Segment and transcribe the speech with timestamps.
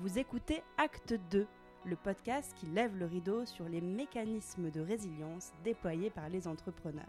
[0.00, 1.46] Vous écoutez Acte 2,
[1.84, 7.04] le podcast qui lève le rideau sur les mécanismes de résilience déployés par les entrepreneurs.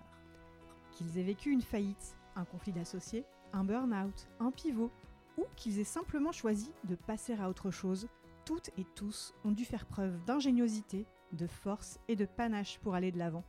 [0.92, 3.24] Qu'ils aient vécu une faillite, un conflit d'associés,
[3.54, 4.92] un burn-out, un pivot,
[5.38, 8.10] ou qu'ils aient simplement choisi de passer à autre chose,
[8.44, 13.14] toutes et tous ont dû faire preuve d'ingéniosité, de force et de panache pour aller
[13.14, 13.46] de l'avant.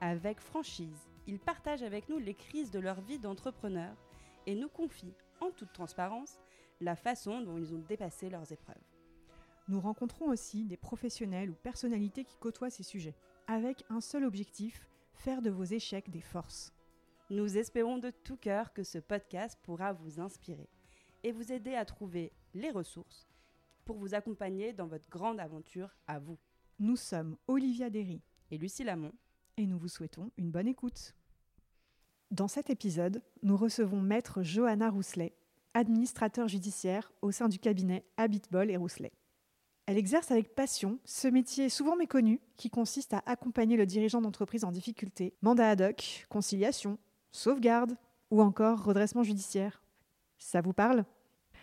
[0.00, 3.94] Avec franchise, ils partagent avec nous les crises de leur vie d'entrepreneur
[4.46, 6.38] et nous confient, en toute transparence,
[6.82, 8.76] la façon dont ils ont dépassé leurs épreuves.
[9.68, 13.14] Nous rencontrons aussi des professionnels ou personnalités qui côtoient ces sujets,
[13.46, 16.72] avec un seul objectif, faire de vos échecs des forces.
[17.30, 20.68] Nous espérons de tout cœur que ce podcast pourra vous inspirer
[21.22, 23.28] et vous aider à trouver les ressources
[23.84, 26.38] pour vous accompagner dans votre grande aventure à vous.
[26.78, 29.12] Nous sommes Olivia Derry Et Lucie Lamont,
[29.56, 31.14] et nous vous souhaitons une bonne écoute.
[32.30, 35.34] Dans cet épisode, nous recevons Maître Johanna Rousselet,
[35.74, 39.12] administrateur judiciaire au sein du cabinet Habitbol et Rousselet.
[39.86, 44.64] Elle exerce avec passion ce métier souvent méconnu qui consiste à accompagner le dirigeant d'entreprise
[44.64, 46.98] en difficulté, mandat ad hoc, conciliation,
[47.32, 47.96] sauvegarde
[48.30, 49.82] ou encore redressement judiciaire.
[50.38, 51.04] Ça vous parle?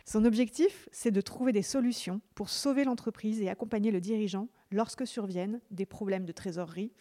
[0.05, 5.07] Son objectif, c'est de trouver des solutions pour sauver l'entreprise et accompagner le dirigeant lorsque
[5.07, 6.91] surviennent des problèmes de trésorerie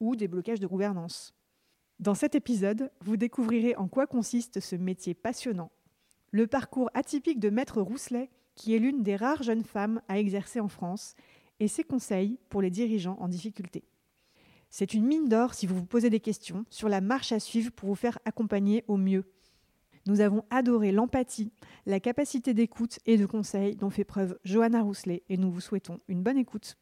[0.00, 1.34] ou des blocages de gouvernance.
[2.00, 5.70] Dans cet épisode, vous découvrirez en quoi consiste ce métier passionnant,
[6.34, 10.58] le parcours atypique de Maître Rousselet, qui est l'une des rares jeunes femmes à exercer
[10.58, 11.14] en France,
[11.60, 13.84] et ses conseils pour les dirigeants en difficulté.
[14.68, 17.70] C'est une mine d'or si vous vous posez des questions sur la marche à suivre
[17.70, 19.30] pour vous faire accompagner au mieux.
[20.06, 21.52] Nous avons adoré l'empathie,
[21.86, 26.00] la capacité d'écoute et de conseil dont fait preuve Johanna Rousselet et nous vous souhaitons
[26.08, 26.76] une bonne écoute.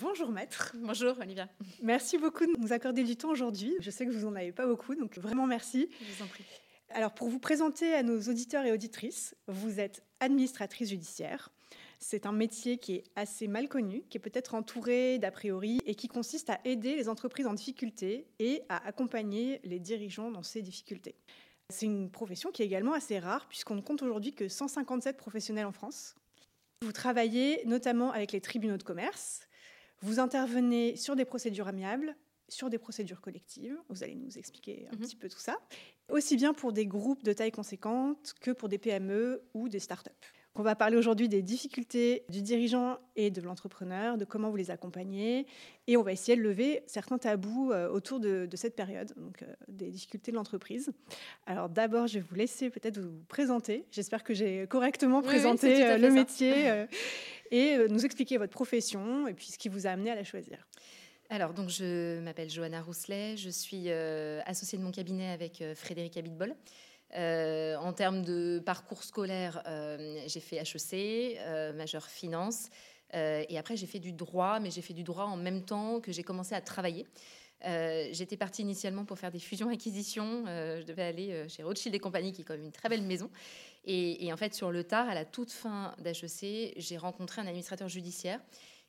[0.00, 0.74] Bonjour maître.
[0.80, 1.48] Bonjour Olivia.
[1.84, 3.76] Merci beaucoup de nous accorder du temps aujourd'hui.
[3.78, 5.88] Je sais que vous en avez pas beaucoup, donc vraiment merci.
[6.00, 6.44] Je vous en prie.
[6.90, 11.50] Alors pour vous présenter à nos auditeurs et auditrices, vous êtes administratrice judiciaire.
[11.98, 15.94] C'est un métier qui est assez mal connu, qui est peut-être entouré d'a priori et
[15.94, 20.62] qui consiste à aider les entreprises en difficulté et à accompagner les dirigeants dans ces
[20.62, 21.16] difficultés.
[21.70, 25.66] C'est une profession qui est également assez rare puisqu'on ne compte aujourd'hui que 157 professionnels
[25.66, 26.14] en France.
[26.82, 29.40] Vous travaillez notamment avec les tribunaux de commerce,
[30.02, 32.14] vous intervenez sur des procédures amiables,
[32.48, 33.76] sur des procédures collectives.
[33.88, 35.00] Vous allez nous expliquer un Mhm.
[35.00, 35.58] petit peu tout ça.
[36.08, 40.10] Aussi bien pour des groupes de taille conséquente que pour des PME ou des startups.
[40.58, 44.70] On va parler aujourd'hui des difficultés du dirigeant et de l'entrepreneur, de comment vous les
[44.70, 45.46] accompagnez,
[45.86, 49.42] et on va essayer de lever certains tabous euh, autour de, de cette période, donc
[49.42, 50.90] euh, des difficultés de l'entreprise.
[51.44, 53.84] Alors d'abord, je vais vous laisser peut-être vous présenter.
[53.90, 56.86] J'espère que j'ai correctement Oui, présenté euh, le métier
[57.50, 60.66] et nous expliquer votre profession et puis ce qui vous a amené à la choisir.
[61.28, 65.74] Alors, donc, je m'appelle Johanna Rousselet, je suis euh, associée de mon cabinet avec euh,
[65.74, 66.54] Frédéric Habitbol.
[67.16, 72.68] Euh, en termes de parcours scolaire, euh, j'ai fait HEC, majeur finance,
[73.14, 76.12] et après j'ai fait du droit, mais j'ai fait du droit en même temps que
[76.12, 77.06] j'ai commencé à travailler.
[77.62, 80.44] J'étais partie initialement pour faire des fusions-acquisitions.
[80.46, 83.30] Je devais aller chez Rothschild et compagnie, qui est quand même une très belle maison.
[83.84, 87.88] Et en fait, sur le tard, à la toute fin d'HEC, j'ai rencontré un administrateur
[87.88, 88.40] judiciaire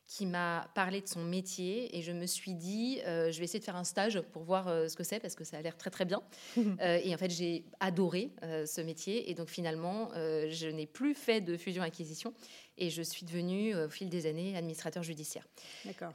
[0.08, 3.58] qui m'a parlé de son métier et je me suis dit, euh, je vais essayer
[3.58, 5.76] de faire un stage pour voir euh, ce que c'est parce que ça a l'air
[5.76, 6.22] très très bien.
[6.80, 11.40] Euh, et en fait, j'ai adoré ce métier et donc finalement, je n'ai plus fait
[11.40, 12.32] de fusion-acquisition
[12.76, 15.46] et je suis devenue au fil des années administrateur judiciaire.
[15.84, 16.12] D'accord.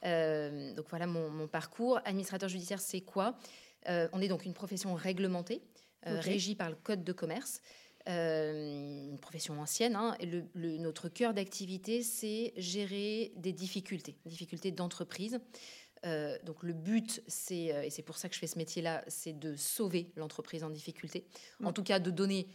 [0.75, 1.99] Donc voilà mon, mon parcours.
[2.05, 3.35] Administrateur judiciaire, c'est quoi?
[3.87, 5.61] On est donc une profession réglementée,
[6.05, 7.61] régie par le Code de commerce.
[8.09, 9.95] Euh, une profession ancienne.
[9.95, 10.15] hein.
[10.19, 15.39] Et le- le- notre cœur d'activité, c'est gérer des difficultés, difficultés d'entreprise.
[16.05, 19.05] Euh, donc le but, c'est, euh, et c'est pour ça que je fais ce métier-là,
[19.07, 21.25] c'est de sauver l'entreprise en difficulté.
[21.63, 22.47] En tout cas, de donner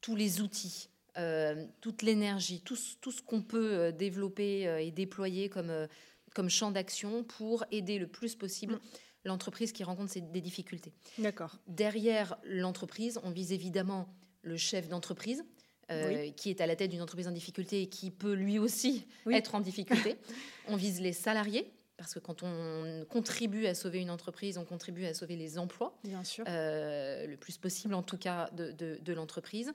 [0.00, 5.48] tous les outils, euh, toute l'énergie, tout, ce- tout ce qu'on peut développer et déployer
[5.48, 5.86] comme,
[6.34, 8.80] comme champ d'action pour aider le plus possible
[9.24, 10.92] l'entreprise qui rencontre des difficultés.
[11.18, 11.58] D'accord.
[11.68, 14.08] Derrière l'entreprise, on vise évidemment
[14.42, 15.44] le chef d'entreprise.
[15.90, 19.06] euh, qui est à la tête d'une entreprise en difficulté et qui peut lui aussi
[19.24, 19.34] Oui.
[19.34, 20.16] être en difficulté.
[20.68, 25.06] on vise les salariés, parce que quand on contribue à sauver une entreprise, on contribue
[25.06, 26.44] à sauver les emplois, Bien sûr.
[26.46, 29.72] euh, le plus possible en tout cas de, de- de l'entreprise.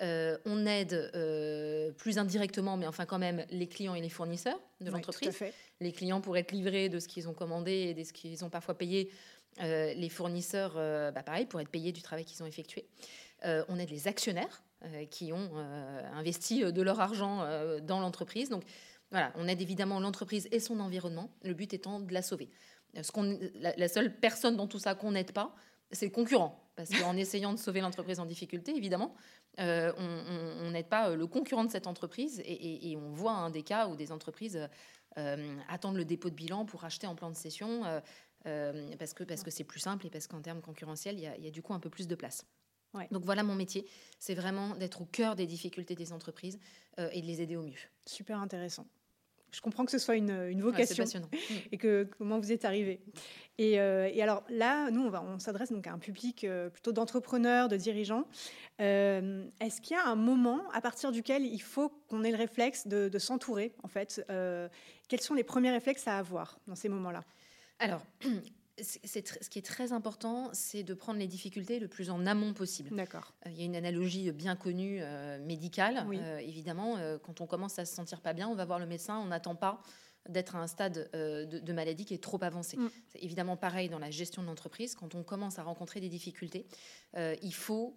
[0.00, 4.58] Euh, on aide euh, plus indirectement, mais enfin quand même, les clients et les fournisseurs
[4.80, 5.38] de Oui, l'entreprise
[5.80, 8.50] les clients pour être livrés de ce qu'ils ont commandé et de ce qu'ils ont
[8.50, 9.10] parfois payé.
[9.60, 10.72] Les fournisseurs,
[11.12, 12.86] bah, pareil, pour être payés du travail qu'ils ont effectué.
[13.44, 17.44] Euh, on aide les actionnaires euh, qui ont euh, investi de leur argent
[17.82, 18.48] dans l'entreprise.
[18.48, 18.64] Donc
[19.10, 22.50] voilà, on aide évidemment l'entreprise et son environnement, le but étant de la sauver.
[22.94, 23.12] Ce
[23.60, 25.54] la, la seule personne dans tout ça qu'on n'aide pas,
[25.92, 26.60] c'est le concurrent.
[26.76, 29.14] Parce qu'en essayant de sauver l'entreprise en difficulté, évidemment,
[29.58, 32.42] euh, on n'aide pas le concurrent de cette entreprise.
[32.44, 34.68] Et, on voit un des cas où des entreprises
[35.68, 37.36] attendent le dépôt de bilan pour acheter en plan de
[38.96, 41.50] parce que parce que c'est plus simple et parce qu'en termes concurrentiels, il y, a,
[41.50, 42.46] du coup un peu plus de place.
[43.10, 43.86] Donc voilà mon métier,
[44.18, 46.58] c'est vraiment d'être au cœur des difficultés des entreprises
[46.98, 47.78] et de les aider au mieux.
[48.04, 48.86] Super intéressant
[49.52, 51.04] je comprends que ce soit une, une vocation
[51.72, 53.00] et que comment vous êtes arrivé.
[53.58, 56.92] Et, euh, et alors là, nous, on, on s'adresse donc à un public euh, plutôt
[56.92, 58.24] d'entrepreneurs, de dirigeants.
[58.80, 62.36] Euh, est-ce qu'il y a un moment à partir duquel il faut qu'on ait le
[62.36, 64.24] réflexe de, de s'entourer, en fait
[65.08, 67.24] Quels sont les premiers réflexes à avoir dans ces moments-là?
[67.78, 68.02] Alors,
[68.82, 72.94] ce qui est très important, c'est de prendre les difficultés le plus en amont possible.
[72.94, 73.34] D'accord.
[73.46, 76.06] Euh, il y a une analogie bien connue euh, médicale.
[76.12, 79.18] Euh, évidemment, quand on commence à se sentir pas bien, on va voir le médecin.
[79.18, 79.82] On n'attend pas
[80.28, 82.76] d'être à un stade de, maladie qui est trop avancé.
[82.76, 82.90] Mm.
[83.08, 84.94] C'est évidemment pareil dans la gestion de l'entreprise.
[84.94, 86.66] Quand on commence à rencontrer des difficultés,
[87.16, 87.96] il faut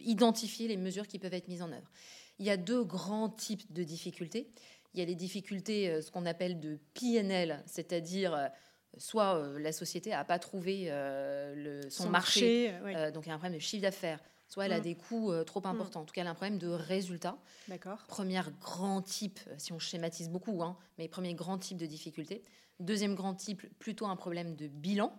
[0.00, 1.90] identifier les mesures qui peuvent être mises en œuvre.
[2.38, 4.50] Il y a deux grands types de difficultés.
[4.94, 8.50] Il y a les difficultés, ce qu'on appelle de PNL, c'est-à-dire
[8.96, 13.34] soit euh, la société n'a pas trouvé euh, son, marché, euh, donc il y a
[13.34, 14.82] un problème de chiffre d'affaires, soit elle a mm.
[14.82, 15.66] des coûts trop mm.
[15.66, 16.00] importants.
[16.00, 17.38] En tout cas, elle a un problème de résultat.
[17.68, 18.04] D'accord.
[18.08, 22.42] Premier grand type, si on schématise beaucoup, hein, mais premier grand type de difficulté.
[22.80, 25.12] Deuxième grand type, plutôt un problème de bilan.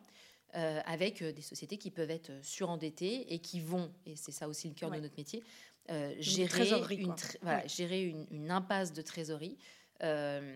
[0.53, 4.73] avec des sociétés qui peuvent être surendettées et qui vont, et c'est ça aussi le
[4.73, 5.43] cœur de notre métier,
[6.19, 7.15] gérer, une,
[7.67, 9.57] gérer une, impasse de trésorerie
[10.03, 10.55] euh,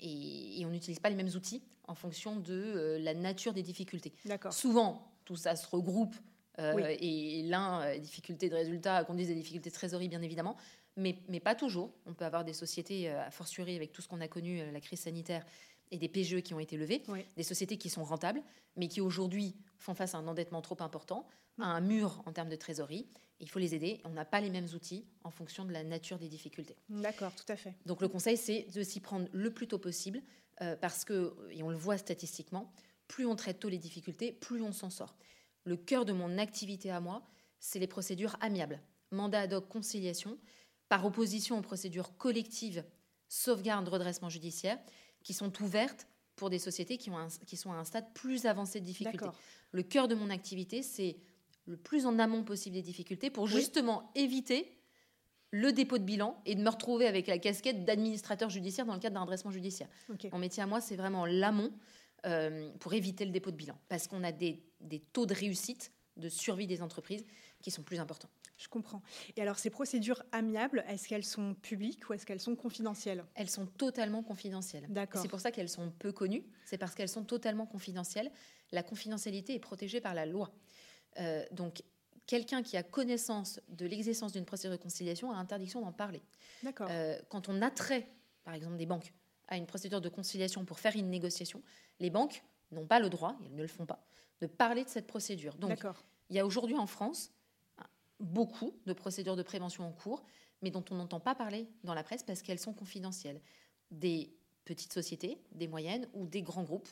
[0.00, 4.12] et, on n'utilise pas les mêmes outils en fonction de euh, la nature des difficultés.
[4.50, 6.14] Souvent, tout ça se regroupe
[6.58, 10.56] euh, et l'un, difficulté de résultat, conduit des difficultés de trésorerie, bien évidemment,
[10.96, 11.92] mais, mais pas toujours.
[12.06, 15.00] On peut avoir des sociétés, à fortiori avec tout ce qu'on a connu, la crise
[15.00, 15.44] sanitaire,
[15.90, 17.02] et des PGE qui ont été levés,
[17.36, 18.42] des sociétés qui sont rentables,
[18.76, 21.26] mais qui aujourd'hui font face à un endettement trop important,
[21.58, 23.08] à un mur en termes de trésorerie
[23.40, 24.00] il faut les aider.
[24.04, 26.76] On n'a pas les mêmes outils en fonction de la nature des difficultés.
[26.88, 27.74] D'accord, tout à fait.
[27.86, 30.22] Donc le conseil, c'est de s'y prendre le plus tôt possible
[30.60, 32.72] euh, parce que, et on le voit statistiquement,
[33.06, 35.16] plus on traite tôt les difficultés, plus on s'en sort.
[35.64, 37.22] Le cœur de mon activité à moi,
[37.60, 38.80] c'est les procédures amiables.
[39.10, 40.38] Mandat ad hoc, conciliation,
[40.88, 42.84] par opposition aux procédures collectives,
[43.28, 44.78] sauvegarde, redressement judiciaire,
[45.22, 46.06] qui sont ouvertes
[46.36, 49.26] pour des sociétés qui, ont qui sont à un stade plus avancé de difficulté.
[49.72, 51.16] Le cœur de mon activité, c'est
[51.66, 54.78] le plus en amont possible des difficultés pour justement éviter
[55.50, 59.00] le dépôt de bilan et de me retrouver avec la casquette d'administrateur judiciaire dans le
[59.00, 59.88] cadre d'un redressement judiciaire.
[60.32, 61.72] Mon métier à moi, c'est vraiment l'amont
[62.26, 64.62] euh, pour éviter le dépôt de bilan parce qu'on a des,
[65.12, 67.24] taux de réussite, de survie des entreprises
[67.62, 68.30] qui sont plus importants.
[68.56, 69.02] Je comprends.
[69.36, 73.24] Et alors, ces procédures amiables, est-ce qu'elles sont publiques ou est-ce qu'elles sont confidentielles?
[73.34, 74.86] Elles sont totalement confidentielles.
[74.88, 75.22] D'accord.
[75.22, 76.44] C'est pour ça qu'elles sont peu connues.
[76.64, 78.30] C'est parce qu'elles sont totalement confidentielles.
[78.72, 80.52] La confidentialité est protégée par la loi.
[81.20, 81.82] Euh, donc,
[82.26, 86.22] quelqu'un qui a connaissance de l'existence d'une procédure de conciliation a interdiction d'en parler.
[86.64, 86.88] D'accord.
[86.90, 88.08] Euh, quand on attrait,
[88.42, 89.12] par exemple, des banques
[89.46, 91.62] à une procédure de conciliation pour faire une négociation,
[92.00, 94.04] les banques n'ont pas le droit, elles ne le font pas,
[94.40, 95.54] de parler de cette procédure.
[95.56, 95.78] Donc,
[96.28, 97.32] il y a aujourd'hui en France
[98.20, 100.24] beaucoup de procédures de prévention en cours,
[100.62, 103.40] mais dont on n'entend pas parler dans la presse parce qu'elles sont confidentielles.
[103.90, 104.34] Des
[104.64, 106.88] petites sociétés, des moyennes ou des grands groupes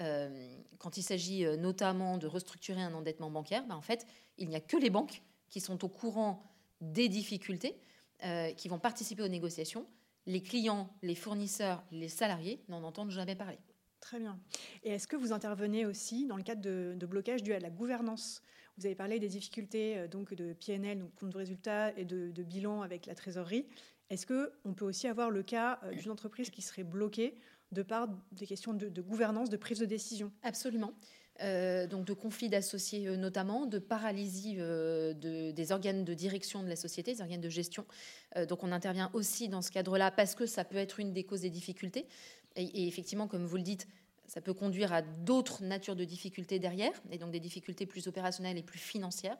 [0.00, 4.06] euh, quand il s'agit euh, notamment de restructurer un endettement bancaire, ben, en fait,
[4.38, 6.42] il n'y a que les banques qui sont au courant
[6.80, 7.76] des difficultés,
[8.24, 9.86] euh, qui vont participer aux négociations.
[10.26, 13.58] Les clients, les fournisseurs, les salariés n'en entendent jamais parler.
[14.00, 14.38] Très bien.
[14.82, 18.42] Et est-ce que vous intervenez aussi dans le cadre de, blocage dû à la gouvernance
[18.76, 22.82] Vous avez parlé des difficultés donc de PNL, donc compte de résultat, et de, bilan
[22.82, 23.66] avec la trésorerie.
[24.10, 27.34] Est-ce qu'on peut aussi avoir le cas d'une entreprise qui serait bloquée
[27.72, 30.32] de par des questions de, gouvernance, de prise de décision?
[30.42, 30.94] Absolument.
[31.42, 36.68] Euh, donc de conflits d'associés euh, notamment, de paralysie euh, des organes de direction de
[36.68, 37.84] la société, des organes de gestion.
[38.48, 41.40] donc on intervient aussi dans ce cadre-là parce que ça peut être une des causes
[41.40, 42.06] des difficultés.
[42.56, 43.88] Et, effectivement, comme vous le dites,
[44.26, 48.58] ça peut conduire à d'autres natures de difficultés derrière, et donc des difficultés plus opérationnelles
[48.58, 49.36] et plus financières.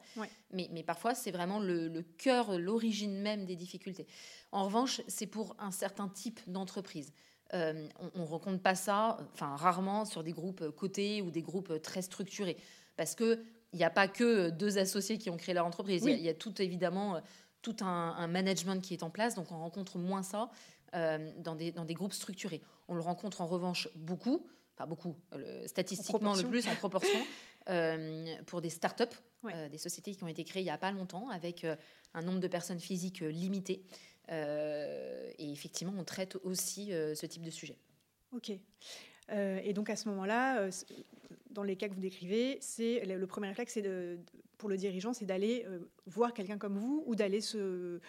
[0.51, 4.07] Mais, mais, parfois, c'est vraiment le, le cœur, l'origine même des difficultés.
[4.51, 7.11] En revanche, c'est pour un certain type d'entreprise.
[7.53, 11.81] Euh, on ne rencontre pas ça, enfin rarement, sur des groupes cotés ou des groupes
[11.81, 12.57] très structurés.
[12.97, 13.39] Parce qu'il
[13.73, 16.03] n'y a pas que deux associés qui ont créé leur entreprise.
[16.05, 17.21] Il, y a, tout évidemment
[17.61, 20.49] tout un, management qui est en place, donc on rencontre moins ça
[20.93, 22.61] euh, dans, des, dans des groupes structurés.
[22.87, 25.15] On le rencontre en revanche beaucoup, pas beaucoup,
[25.65, 27.19] statistiquement le plus en proportion,
[27.69, 29.13] euh, pour des start-up,
[29.71, 31.65] des sociétés qui ont été créées il n'y a pas longtemps, avec
[32.13, 33.83] un nombre de personnes physiques limité.
[34.31, 37.77] Euh, et effectivement, on traite aussi euh, ce type de sujet.
[38.31, 38.51] Ok.
[39.29, 40.69] et donc à ce moment-là,
[41.51, 44.19] dans les cas que vous décrivez, c'est le premier réflexe, c'est de,
[44.57, 45.65] pour le dirigeant, c'est d'aller
[46.05, 48.01] voir quelqu'un comme vous ou d'aller se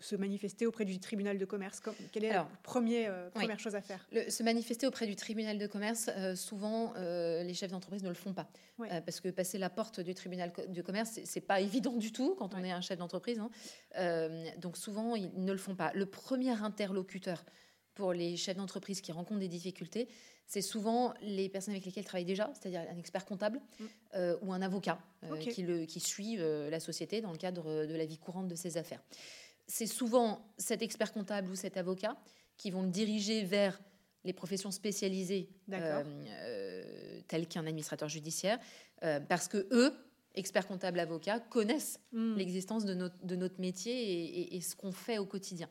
[0.00, 1.80] se manifester auprès du tribunal de commerce
[2.12, 4.06] Quelle est la premier, euh, première chose à faire?
[4.28, 8.14] Se manifester auprès du tribunal de commerce, euh, souvent euh, les chefs d'entreprise ne le
[8.14, 8.48] font pas.
[8.78, 12.54] parce que passer la porte du tribunal de commerce, c'est pas évident du tout quand
[12.54, 13.38] on est un chef d'entreprise.
[13.38, 14.30] Hein.
[14.58, 15.92] donc souvent, ils ne le font pas.
[15.94, 17.44] Le premier interlocuteur
[17.94, 20.08] pour les chefs d'entreprise qui rencontrent des difficultés,
[20.46, 23.86] c'est souvent les personnes avec lesquelles ils travaillent déjà, c'est-à-dire un expert comptable mm.
[24.42, 24.98] ou un avocat
[25.40, 28.76] qui, le, qui, suit la société dans le cadre de la vie courante de ses
[28.76, 29.02] affaires
[29.68, 32.16] c'est souvent cet expert comptable ou cet avocat
[32.56, 33.78] qui vont le diriger vers
[34.24, 38.58] les professions spécialisées euh, euh, telles qu'un administrateur judiciaire,
[39.04, 39.94] euh, parce que eux,
[40.34, 42.34] experts comptables, avocats, connaissent hmm.
[42.34, 45.68] l'existence de notre, de notre métier et, ce qu'on fait au quotidien.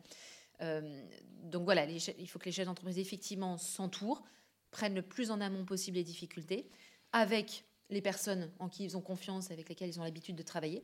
[1.44, 4.24] donc voilà, il faut que les chefs d'entreprise effectivement s'entourent,
[4.72, 6.70] prennent le plus en amont possible les difficultés,
[7.12, 10.84] avec les personnes en qui ils ont confiance, avec lesquelles ils ont l'habitude de travailler,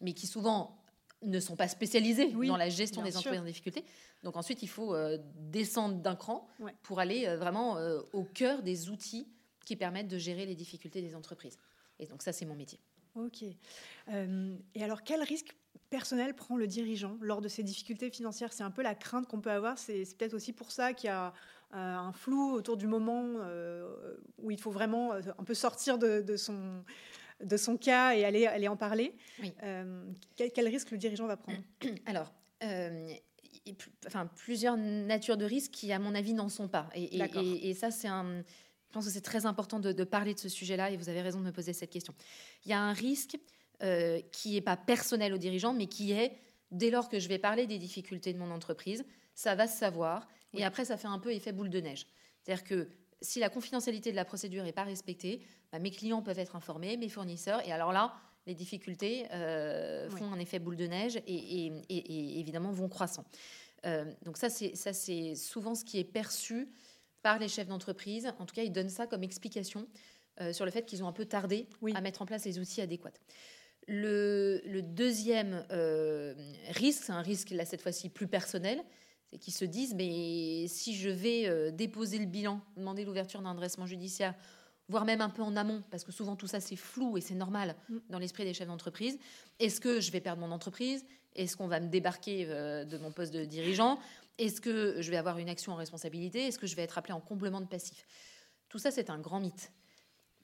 [0.00, 0.80] mais qui souvent
[1.22, 3.84] ne sont pas spécialisés dans la gestion des entreprises en difficulté.
[4.22, 6.48] Donc ensuite, il faut euh, descendre d'un cran
[6.82, 9.28] pour aller euh, vraiment euh, au cœur des outils
[9.64, 11.58] qui permettent de gérer les difficultés des entreprises.
[11.98, 12.78] Et donc ça, c'est mon métier.
[13.16, 13.42] Ok.
[13.42, 15.56] et alors, quel risque
[15.90, 18.52] personnel prend le dirigeant lors de ces difficultés financières?
[18.52, 19.78] C'est un peu la crainte qu'on peut avoir.
[19.78, 21.34] C'est peut-être aussi pour ça qu'il y a
[21.72, 23.24] un flou autour du moment
[24.38, 26.84] où il faut vraiment un peu sortir de son
[27.42, 29.14] de son cas et aller, aller en parler.
[29.62, 30.04] Euh,
[30.36, 31.58] quel, risque le dirigeant va prendre?
[32.06, 32.32] Alors,
[32.62, 33.12] euh,
[34.06, 36.88] enfin, plusieurs natures de risques qui, à mon avis, n'en sont pas.
[36.94, 38.42] Et, ça, c'est un.
[38.42, 41.38] Je pense que c'est très important de, parler de ce sujet-là et vous avez raison
[41.38, 42.12] de me poser cette question.
[42.64, 43.38] Il y a un risque
[43.82, 46.36] euh, qui n'est pas personnel au dirigeant, mais qui est,
[46.72, 50.26] dès lors que je vais parler des difficultés de mon entreprise, ça va se savoir
[50.54, 52.06] et après, ça fait un peu effet boule de neige.
[52.42, 52.88] C'est-à-dire que
[53.20, 55.42] si la confidentialité de la procédure n'est pas respectée,
[55.72, 58.14] bah, mes clients peuvent être informés, mes fournisseurs, et alors là,
[58.46, 63.24] les difficultés euh, font un effet boule de neige et, évidemment vont croissant.
[63.86, 66.68] Euh, donc ça, c'est souvent ce qui est perçu
[67.22, 68.32] par les chefs d'entreprise.
[68.38, 69.86] En tout cas, ils donnent ça comme explication
[70.40, 72.80] euh, sur le fait qu'ils ont un peu tardé à mettre en place les outils
[72.80, 73.12] adéquats.
[73.86, 75.64] Le, le deuxième
[76.70, 78.82] risque, c'est un risque là cette fois-ci plus personnel,
[79.30, 83.86] c'est qu'ils se disent mais si je vais déposer le bilan, demander l'ouverture d'un dressement
[83.86, 84.34] judiciaire
[84.90, 87.34] voire même un peu en amont, parce que souvent tout ça c'est flou et c'est
[87.34, 87.98] normal mm.
[88.10, 89.18] dans l'esprit des chefs d'entreprise.
[89.58, 91.06] Est-ce que je vais perdre mon entreprise?
[91.34, 93.98] Est-ce qu'on va me débarquer euh, de mon poste de dirigeant?
[94.36, 96.46] Est-ce que je vais avoir une action en responsabilité?
[96.46, 98.04] Est-ce que je vais être appelé en complément de passif?
[98.68, 99.72] Tout ça c'est un grand mythe.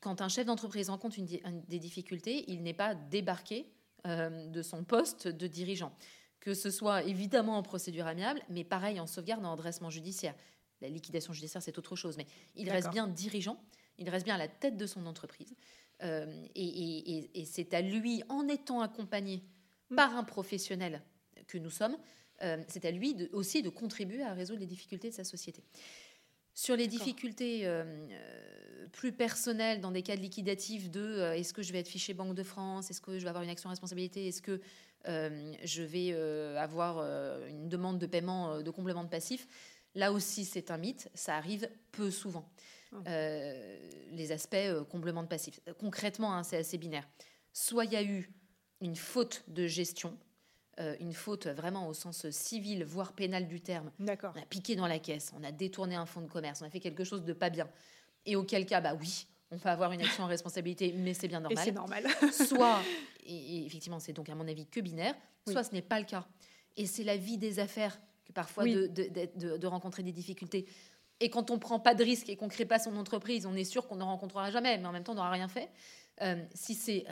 [0.00, 3.66] Quand un chef d'entreprise rencontre une, des difficultés, il n'est pas débarqué
[4.06, 5.92] euh, de son poste de dirigeant.
[6.38, 10.34] Que ce soit évidemment en procédure amiable, mais pareil en sauvegarde, en redressement judiciaire.
[10.80, 13.58] La liquidation judiciaire, c'est autre chose, mais il reste bien dirigeant
[13.98, 15.54] il reste bien à la tête de son entreprise.
[16.02, 19.42] Euh, et, c'est à lui, en étant accompagné
[19.94, 21.02] par un professionnel
[21.46, 21.96] que nous sommes,
[22.42, 25.62] euh, c'est à lui aussi de contribuer à résoudre les difficultés de sa société.
[26.54, 28.06] Sur les difficultés euh,
[28.92, 32.34] plus personnelles, dans des cas de liquidatifs de est-ce que je vais être fiché Banque
[32.34, 34.60] de France, est-ce que je vais avoir une action responsabilité, est-ce que
[35.04, 36.12] je vais
[36.56, 36.98] avoir
[37.46, 39.46] une demande de paiement de complément de passif,
[39.94, 42.50] là aussi c'est un mythe, ça arrive peu souvent.
[43.06, 43.78] Euh,
[44.12, 45.60] les aspects euh, comblement de passif.
[45.78, 47.06] Concrètement, hein, c'est assez binaire.
[47.52, 48.30] Soit il y a eu
[48.80, 50.16] une faute de gestion,
[50.78, 53.90] euh, une faute vraiment au sens civil, voire pénal du terme.
[53.98, 54.32] D'accord.
[54.36, 56.70] On a piqué dans la caisse, on a détourné un fonds de commerce, on a
[56.70, 57.68] fait quelque chose de pas bien.
[58.24, 61.40] Et auquel cas, bah oui, on peut avoir une action en responsabilité, mais c'est bien
[61.40, 61.64] normal.
[61.64, 62.04] c'est normal.
[62.32, 62.80] soit,
[63.24, 65.14] et, effectivement, c'est donc à mon avis que binaire,
[65.48, 66.26] soit ce n'est pas le cas.
[66.76, 68.86] Et c'est la vie des affaires que parfois de,
[69.56, 70.66] de, rencontrer des difficultés.
[71.20, 73.64] Et quand on prend pas de risque et qu'on crée pas son entreprise, on est
[73.64, 75.70] sûr qu'on ne rencontrera jamais, mais en même temps, on n'aura rien fait.
[76.22, 77.04] Euh, si c'est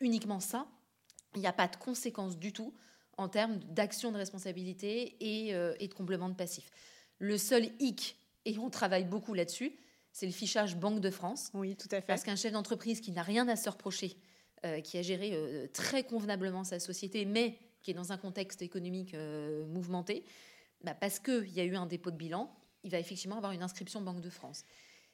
[0.00, 0.66] uniquement ça,
[1.34, 2.74] il n'y a pas de conséquences du tout
[3.16, 5.16] en termes d'action de responsabilité
[5.52, 6.70] euh, et, de complément de passif.
[7.18, 9.72] Le seul hic, et on travaille beaucoup là-dessus,
[10.12, 11.50] c'est le fichage Banque de France.
[11.54, 12.06] Oui, tout à fait.
[12.06, 14.16] Parce qu'un chef d'entreprise qui n'a rien à se reprocher,
[14.64, 19.14] euh, qui a géré très convenablement sa société, mais qui est dans un contexte économique
[19.68, 20.24] mouvementé,
[20.84, 22.52] bah parce qu'il y a eu un dépôt de bilan,
[22.84, 24.64] il va effectivement avoir une inscription Banque de France.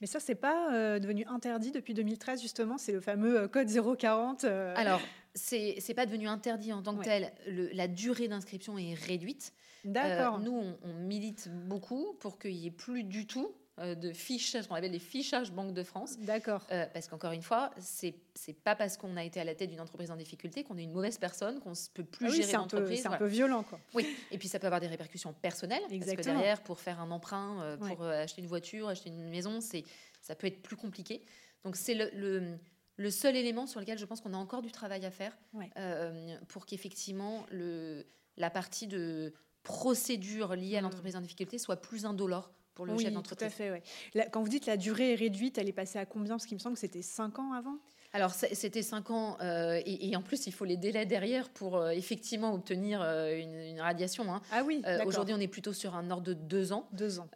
[0.01, 3.69] Mais ça, c'est pas euh, devenu interdit depuis 2013, justement C'est le fameux euh, code
[3.69, 4.75] 040 euh...
[4.77, 5.01] Alors,
[5.35, 7.33] c'est n'est pas devenu interdit en tant que tel.
[7.47, 9.53] la durée d'inscription est réduite.
[9.85, 10.37] D'accord.
[10.37, 13.53] Euh, nous, on, milite beaucoup pour qu'il n'y ait plus du tout
[13.95, 16.19] de fichage, ce qu'on appelle des fichages Banque de France.
[16.19, 16.67] D'accord.
[16.73, 19.71] Euh, parce qu'encore une fois, c'est c'est pas parce qu'on a été à la tête
[19.71, 22.37] d'une entreprise en difficulté qu'on est une mauvaise personne, qu'on ne peut plus Ah oui,
[22.37, 23.03] gérer l'entreprise.
[23.03, 23.81] c'est un peu violent, quoi.
[23.95, 25.81] Oui, et puis ça peut avoir des répercussions personnelles.
[25.81, 26.35] Parce que Exactement.
[26.37, 27.97] derrière, pour faire un emprunt, euh, pour Ouais.
[28.01, 29.85] euh, acheter une voiture, acheter une maison, c'est
[30.21, 31.23] ça peut être plus compliqué.
[31.65, 32.59] Donc c'est le, le,
[32.97, 35.71] le seul élément sur lequel je pense qu'on a encore du travail à faire Ouais.
[35.77, 38.07] euh, pour qu'effectivement le,
[38.37, 39.33] la partie de
[39.63, 40.85] procédure liée à Mm.
[40.85, 43.53] l'entreprise en difficulté soit plus indolore pour le oui, chef tout à d'entreprise.
[43.53, 43.71] fait.
[43.73, 43.83] Ouais.
[44.15, 46.35] La- quand vous dites la durée est réduite, elle est passée à combien?
[46.37, 47.77] Parce qu'il me semble que c'était 5 ans avant.
[48.15, 51.77] Alors c'était 5 ans euh, et, et en plus il faut les délais derrière pour
[51.77, 54.33] euh, effectivement obtenir euh, une, une radiation.
[54.33, 54.41] hein.
[54.51, 54.81] Ah oui.
[55.05, 56.89] Aujourd'hui on est plutôt sur un ordre de 2 ans.
[56.93, 57.29] Deux ans.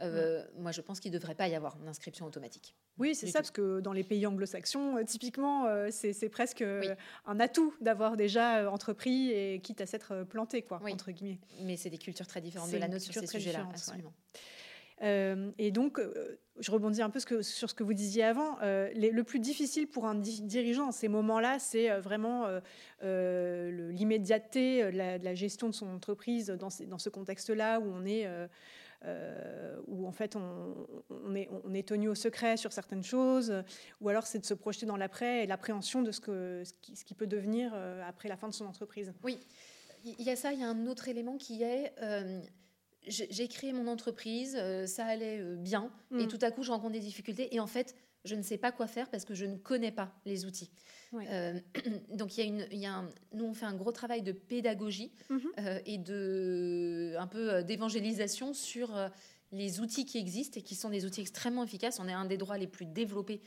[0.59, 2.75] Moi je pense qu'il ne devrait pas y avoir une inscription automatique.
[2.99, 3.43] Oui, c'est ça, tout.
[3.43, 6.89] parce que dans les pays anglo-saxons, typiquement, c'est presque Oui.
[7.27, 10.93] un atout d'avoir déjà entrepris et quitte à s'être planté, quoi, Oui.
[10.93, 11.39] entre guillemets.
[11.63, 13.65] Mais c'est des cultures très différentes de la nôtre sur ces sujets-là.
[13.67, 14.03] ouais.
[15.03, 18.57] Euh, et donc, euh, je rebondis un peu sur ce que vous disiez avant.
[18.63, 22.47] euh, le plus difficile pour un di- dirigeant ces moments-là, c'est vraiment
[23.01, 28.29] l'immédiateté de la, gestion de son entreprise dans, ce contexte-là où on est.
[29.89, 33.53] où en fait on, est, tenu au secret sur certaines choses,
[34.01, 36.21] ou alors c'est de se projeter dans l'après et l'appréhension de ce,
[36.81, 37.75] qui, peut devenir
[38.07, 39.13] après la fin de son entreprise.
[40.05, 41.93] Il y a ça, il y a un autre élément qui est
[43.07, 46.29] j'ai créé mon entreprise, euh, ça allait euh, bien, et Mm.
[46.29, 47.95] tout à coup je rencontre des difficultés, et en fait
[48.25, 50.71] je ne sais pas quoi faire parce que je ne connais pas les outils.
[51.15, 51.59] Euh,
[52.15, 54.31] donc il y a une, y a un- nous on fait un gros travail de
[54.33, 55.41] pédagogie Mhm.
[55.59, 58.95] euh, et de un peu d'évangélisation sur
[59.51, 61.99] les outils qui existent et qui sont des outils extrêmement efficaces.
[62.01, 63.41] On est un des droits les plus développés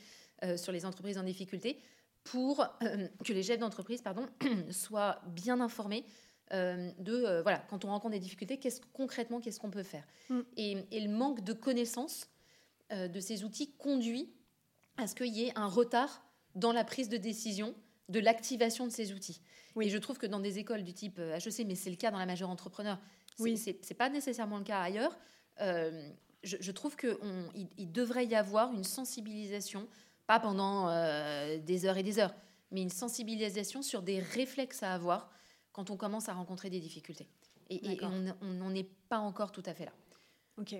[0.44, 1.78] euh, sur les entreprises en difficulté
[2.22, 2.66] pour
[3.24, 4.26] que les chefs d'entreprise pardon
[4.70, 6.04] soient bien informés
[6.52, 10.04] euh, de euh, voilà quand on rencontre des difficultés qu'est-ce concrètement qu'est-ce qu'on peut faire
[10.28, 10.40] Mm.
[10.56, 12.28] et, et le manque de connaissances
[12.92, 14.32] euh, de ces outils conduit
[14.96, 16.24] à ce qu'il y ait un retard
[16.54, 17.74] dans la prise de décision
[18.08, 19.40] de l'activation de ces outils
[19.76, 19.86] Oui.
[19.86, 22.18] et je trouve que dans des écoles du type HEC mais c'est le cas dans
[22.18, 22.98] la majeure entrepreneur
[23.36, 23.56] c'est Oui.
[23.56, 25.16] c'est pas nécessairement le cas ailleurs
[25.60, 27.16] je, je trouve qu'il
[27.54, 29.88] il, il devrait y avoir une sensibilisation
[30.26, 30.86] pas pendant
[31.58, 32.34] des heures et des heures
[32.72, 35.30] mais une sensibilisation sur des réflexes à avoir
[35.76, 37.28] quand on commence à rencontrer des difficultés.
[37.68, 37.98] Et,
[38.40, 39.92] on n'en est pas encore tout à fait là.
[40.56, 40.74] Ok.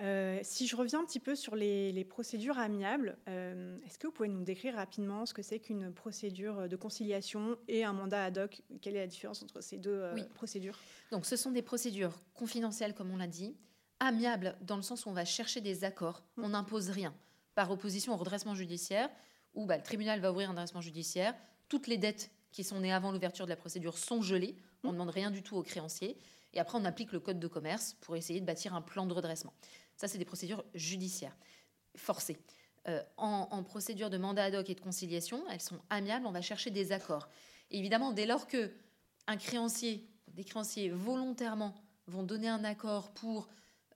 [0.00, 4.06] Euh, si je reviens un petit peu sur les, les procédures amiables, euh, est-ce que
[4.06, 8.26] vous pouvez nous décrire rapidement ce que c'est qu'une procédure de conciliation et un mandat
[8.26, 8.62] ad hoc?
[8.80, 10.22] Quelle est la différence entre ces deux euh, Oui.
[10.32, 10.78] procédures?
[11.10, 13.56] Donc ce sont des procédures confidentielles, comme on l'a dit,
[13.98, 16.44] amiables dans le sens où on va chercher des accords, Mm.
[16.44, 17.12] on n'impose rien.
[17.56, 19.10] Par opposition au redressement judiciaire,
[19.54, 21.34] où bah, le tribunal va ouvrir un redressement judiciaire,
[21.68, 24.92] toutes les dettes qui sont nées avant l'ouverture de la procédure sont gelées, on ne
[24.92, 24.94] Mm.
[24.94, 26.16] demande rien du tout aux créanciers,
[26.52, 29.12] et après on applique le code de commerce pour essayer de bâtir un plan de
[29.12, 29.52] redressement.
[29.96, 31.36] Ça, c'est des procédures judiciaires
[31.96, 32.38] forcées.
[32.88, 36.32] Euh, en, en procédure de mandat ad hoc et de conciliation, elles sont amiables, on
[36.32, 37.28] va chercher des accords.
[37.70, 38.72] Et évidemment, dès lors que
[39.26, 41.74] un créancier, des créanciers volontairement
[42.06, 43.48] vont donner un accord pour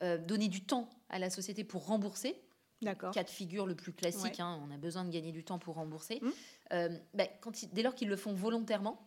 [0.03, 2.39] euh, donner du temps à la société pour rembourser,
[2.83, 3.13] D'accord.
[3.15, 4.41] cas de figure le plus classique, Ouais.
[4.43, 6.19] hein, on a besoin de gagner du temps pour rembourser.
[6.21, 6.31] Mm.
[6.73, 9.05] Euh, ben, quand ils- dès lors qu'ils le font volontairement,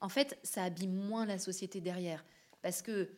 [0.00, 2.24] en fait, ça abîme moins la société derrière.
[2.62, 3.10] Parce que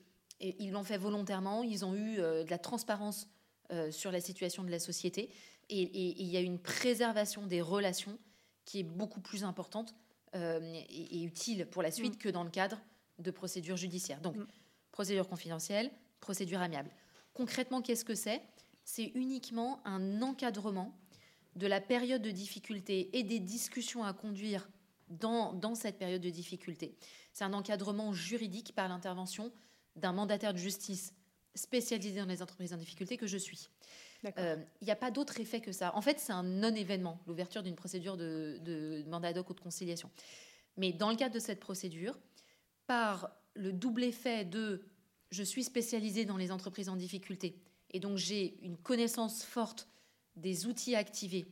[0.42, 3.28] et ils l'ont fait volontairement, ils ont eu euh, de la transparence
[3.72, 5.30] euh, sur la situation de la société,
[5.68, 8.18] et, il y a une préservation des relations
[8.64, 9.94] qui est beaucoup plus importante
[10.34, 12.18] euh, et, et utile pour la suite Mm.
[12.18, 12.80] que dans le cadre
[13.18, 14.20] de procédures judiciaires.
[14.22, 14.46] Donc, Mm.
[14.92, 15.90] procédure confidentielle,
[16.20, 16.90] procédure amiable.
[17.34, 18.40] Concrètement, qu'est-ce que c'est?
[18.84, 20.96] C'est uniquement un encadrement
[21.56, 24.68] de la période de difficulté et des discussions à conduire
[25.08, 26.94] dans, dans cette période de difficulté.
[27.32, 29.52] C'est un encadrement juridique par l'intervention
[29.96, 31.14] d'un mandataire de justice
[31.54, 33.68] spécialisé dans les entreprises en difficulté que je suis.
[34.38, 35.94] Euh, Il n'y a pas d'autre effet que ça.
[35.96, 39.60] En fait, c'est un non-événement, l'ouverture d'une procédure de, de mandat ad hoc ou de
[39.60, 40.10] conciliation.
[40.76, 42.18] Mais dans le cadre de cette procédure,
[42.86, 44.82] par le double effet de
[45.30, 47.56] je suis spécialisé dans les entreprises en difficulté
[47.92, 49.88] et donc j'ai une connaissance forte
[50.36, 51.46] des outils activés,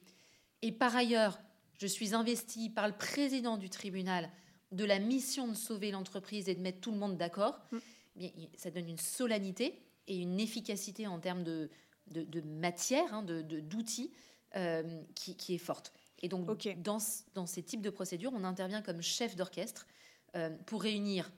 [0.62, 1.38] et par ailleurs,
[1.80, 4.30] je suis investi par le président du tribunal
[4.72, 7.78] de la mission de sauver l'entreprise et de mettre tout le monde d'accord, Mm.
[8.16, 11.70] bien, ça donne une solennité et une efficacité en termes de,
[12.08, 14.10] de, de matière, hein, de- d'outils,
[14.56, 15.92] euh, qui, qui est forte.
[16.20, 16.46] Et donc,
[16.82, 16.98] dans
[17.46, 19.86] ces types de procédures, on intervient comme chef d'orchestre
[20.34, 21.30] euh, pour réunir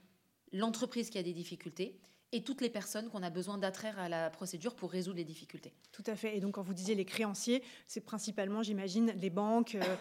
[0.53, 1.99] l'entreprise qui a des difficultés
[2.31, 5.73] et toutes les personnes qu'on a besoin d'attraire à la procédure pour résoudre les difficultés.
[5.91, 6.37] Tout à fait.
[6.37, 9.95] Et donc, quand vous disiez les créanciers, c'est principalement, j'imagine, les banques euh,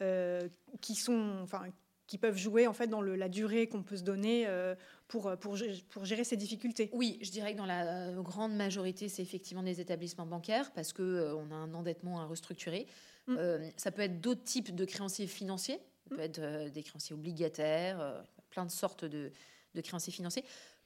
[0.00, 0.48] euh,
[0.80, 1.64] qui sont, enfin,
[2.06, 4.74] qui peuvent jouer en fait dans le- la durée qu'on peut se donner euh,
[5.08, 5.58] pour, pour,
[5.90, 9.80] pour, gérer ces difficultés Oui, je dirais que dans la grande majorité, c'est effectivement des
[9.80, 12.86] établissements bancaires parce qu'on on a un endettement à restructurer.
[13.26, 13.36] Mm.
[13.78, 16.20] ça peut être d'autres types de créanciers financiers, ça peut mm.
[16.20, 19.32] être des créanciers obligataires, plein de sortes de,
[19.74, 20.44] de créanciers financiers.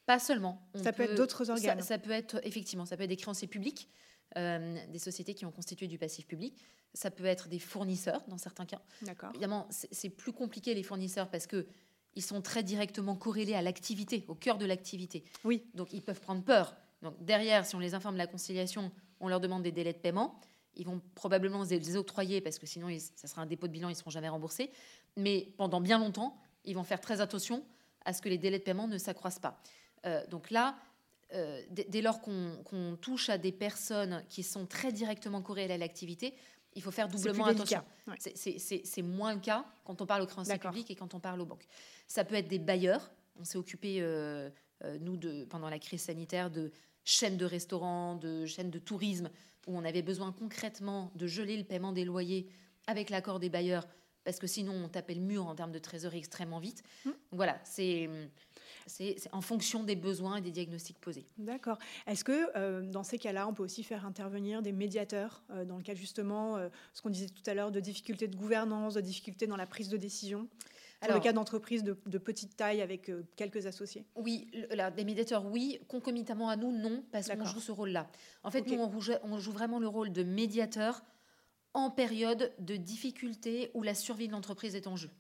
[0.09, 0.67] Pas seulement.
[0.75, 1.83] ça peut, être d'autres organes.
[1.83, 3.91] Ça, peut être effectivement, ça peut être des créanciers publics,
[4.39, 6.65] euh, des sociétés qui ont constitué du passif public.
[6.95, 8.81] Ça peut être des fournisseurs dans certains cas.
[9.03, 9.29] D'accord.
[9.35, 11.67] Évidemment, c'est plus compliqué les fournisseurs parce que
[12.15, 15.25] ils sont très directement corrélés à l'activité, au cœur de l'activité.
[15.45, 15.67] Oui.
[15.75, 16.75] Donc ils peuvent prendre peur.
[17.03, 18.91] Donc derrière, si on les informe de la conciliation,
[19.21, 20.41] on leur demande des délais de paiement.
[20.75, 23.93] Ils vont probablement les octroyer parce que sinon, ça sera un dépôt de bilan, ils
[23.93, 24.71] ne seront jamais remboursés.
[25.17, 27.63] Mais pendant bien longtemps, ils vont faire très attention
[28.07, 29.61] à ce que les délais de paiement ne s'accroissent pas.
[30.07, 30.77] Euh, donc là,
[31.35, 36.35] euh, dès lors qu'on touche à des personnes qui sont très directement corrélées à l'activité,
[36.75, 37.83] il faut faire doublement attention.
[38.19, 41.47] C'est moins le cas quand on parle aux créanciers publics et quand on parle aux
[41.47, 41.67] banques.
[42.07, 43.11] Ça peut être des bailleurs.
[43.41, 44.51] On s'est occupé, euh,
[45.01, 46.73] nous, de, pendant la crise sanitaire, de
[47.05, 49.31] chaînes de restaurants, de chaînes de tourisme,
[49.67, 52.49] où on avait besoin concrètement de geler le paiement des loyers
[52.87, 53.87] avec l'accord des bailleurs,
[54.25, 56.83] parce que sinon on tapait le mur en termes de trésorerie extrêmement vite.
[57.05, 57.11] Mmh.
[57.11, 58.09] Donc voilà, c'est
[58.89, 61.27] c'est en fonction des besoins et des diagnostics posés.
[61.37, 61.79] D'accord.
[62.07, 65.77] Est-ce que euh, dans ces cas-là, on peut aussi faire intervenir des médiateurs euh, dans
[65.77, 69.01] le cas justement, euh, ce qu'on disait tout à l'heure, de difficultés de gouvernance, de
[69.01, 70.49] difficultés dans la prise de décision?
[71.07, 74.05] Dans le cas d'entreprises de, petite taille avec quelques associés?
[74.17, 74.51] Oui,
[74.97, 75.79] des médiateurs, oui.
[75.87, 78.11] Concomitamment à nous, non, parce qu'on joue ce rôle-là.
[78.43, 81.05] En fait, nous, on joue, vraiment le rôle de médiateur
[81.73, 85.11] en période de difficulté où la survie de l'entreprise est en jeu.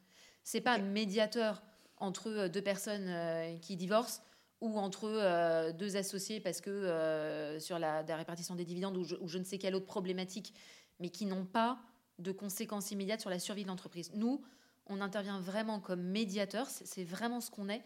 [0.42, 1.62] C'est pas un médiateur
[2.00, 4.22] entre euh, deux personnes euh, qui divorcent
[4.61, 9.44] ou entre euh, deux associés parce que sur la, répartition des dividendes ou je, ne
[9.44, 10.52] sais quelle autre problématique,
[10.98, 11.78] mais qui n'ont pas
[12.18, 14.11] de conséquences immédiates sur la survie de l'entreprise.
[14.14, 14.42] Nous,
[14.87, 17.84] on intervient vraiment comme médiateur, c'est vraiment ce qu'on est,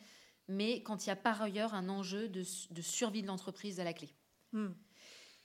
[0.49, 3.93] mais quand il y a par ailleurs un enjeu de, survie de l'entreprise à la
[3.93, 4.09] clé.
[4.53, 4.71] Hmm.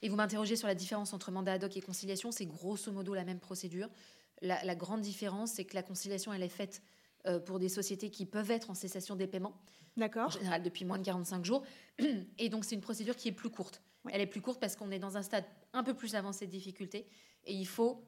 [0.02, 3.14] Et vous m'interrogez sur la différence entre mandat ad hoc et conciliation, c'est grosso modo
[3.14, 3.90] la même procédure.
[4.42, 6.82] La, la grande différence, c'est que la conciliation, elle est faite
[7.46, 9.60] pour des sociétés qui peuvent être en cessation des paiements.
[9.98, 10.28] D'accord.
[10.28, 11.64] En général, depuis moins de 45 jours.
[12.38, 13.82] Et donc, c'est une procédure qui est plus courte.
[14.10, 16.52] Elle est plus courte parce qu'on est dans un stade un peu plus avancé de
[16.52, 17.08] difficulté
[17.46, 18.04] et il faut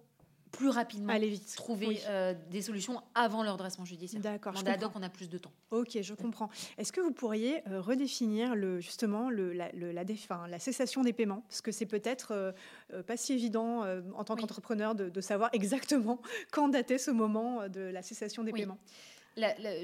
[0.51, 1.55] plus rapidement Aller vite.
[1.55, 4.21] trouver euh, des solutions avant leur dressement judiciaire.
[4.21, 4.53] D'accord.
[4.53, 5.51] Mandat ad hoc, on a plus de temps.
[5.71, 6.49] Ok, je comprends.
[6.77, 11.13] Est-ce que vous pourriez euh, redéfinir le, justement le, la, le, la, la, cessation des
[11.13, 11.43] paiements?
[11.47, 13.83] Parce que c'est peut-être euh, pas si évident
[14.15, 18.51] en tant qu'entrepreneur de, de, savoir exactement quand dater ce moment de la cessation des
[18.51, 18.79] paiements.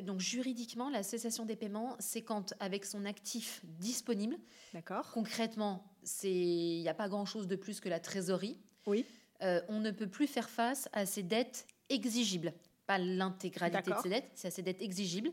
[0.04, 4.38] donc juridiquement, la cessation des paiements, c'est quand avec son actif disponible.
[4.74, 5.12] D'accord.
[5.14, 5.86] Concrètement,
[6.24, 8.60] il n'y a pas grand-chose de plus que la trésorerie.
[8.86, 9.06] Oui.
[9.42, 12.54] Euh, on ne peut plus faire face à ces dettes exigibles.
[12.88, 15.32] Pas l'intégralité de ces dettes, c'est à ces dettes exigibles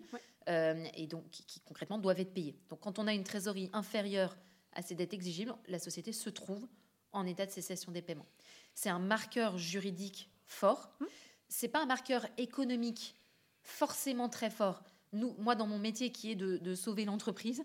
[0.49, 2.57] euh, et donc qui, concrètement doivent être payées.
[2.69, 4.37] Donc quand on a une trésorerie inférieure
[4.73, 6.67] à ces dettes exigibles, la société se trouve
[7.13, 8.27] en état de cessation des paiements.
[8.75, 10.91] C'est un marqueur juridique fort.
[10.99, 11.11] Ce hum.
[11.49, 13.15] C'est pas un marqueur économique
[13.61, 14.83] forcément très fort.
[15.13, 17.63] Nous, moi, dans mon métier qui est de, de sauver l'entreprise,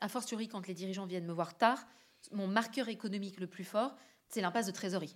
[0.00, 1.86] a fortiori quand les dirigeants viennent me voir tard,
[2.32, 3.94] mon marqueur économique le plus fort,
[4.28, 5.14] c'est l'impasse de trésorerie.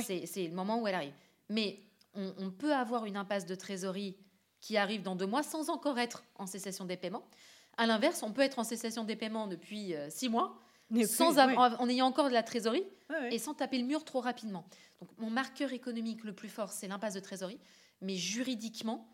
[0.00, 1.14] C'est le moment où elle arrive.
[1.48, 1.80] Mais
[2.14, 4.16] on, peut avoir une impasse de trésorerie
[4.60, 7.24] qui arrive dans deux mois sans encore être en cessation des paiements.
[7.76, 10.58] À l'inverse, on peut être en cessation des paiements depuis euh, six mois,
[11.06, 12.84] sans en ayant encore de la trésorerie
[13.30, 14.66] et sans taper le mur trop rapidement.
[15.00, 17.58] Donc, mon marqueur économique le plus fort, c'est l'impasse de trésorerie.
[18.02, 19.08] Mais juridiquement,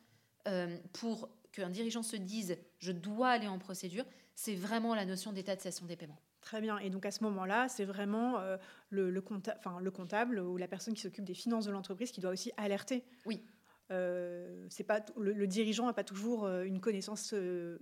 [0.49, 5.33] euh, pour qu'un dirigeant se dise je dois aller en procédure, c'est vraiment la notion
[5.33, 6.21] d'état de cessation des paiements.
[6.49, 6.79] Très bien.
[6.79, 8.57] Et donc à ce moment-là, c'est vraiment euh,
[8.89, 9.23] le, le,
[9.59, 12.53] enfin, le, comptable ou la personne qui s'occupe des finances de l'entreprise qui doit aussi
[12.57, 13.05] alerter.
[13.27, 13.45] Oui.
[13.91, 17.35] Euh, c'est pas le, dirigeant n'a pas toujours euh, une connaissance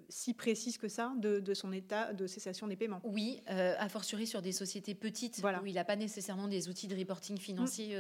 [0.09, 3.00] si précise que ça de, son état de cessation des paiements.
[3.05, 5.62] Oui, a fortiori sur des sociétés petites voilà.
[5.62, 7.96] où il n'a pas nécessairement des outils de reporting financier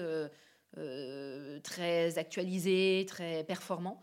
[0.76, 1.60] mm.
[1.62, 4.00] très actualisés, très performants.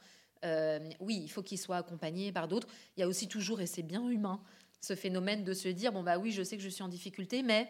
[1.02, 2.69] oui, il faut qu'il soit accompagné par d'autres.
[2.95, 4.41] Il y a aussi toujours, et c'est bien humain,
[4.84, 7.41] ce phénomène de se dire bon bah oui, je sais que je suis en difficulté,
[7.41, 7.69] mais